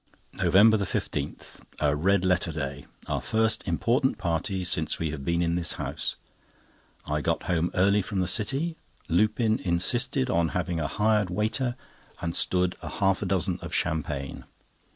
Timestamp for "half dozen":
12.89-13.59